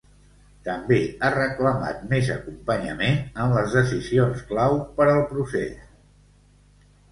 [0.67, 0.95] També
[1.25, 5.87] ha reclamat més acompanyament en les decisions clau per al procés.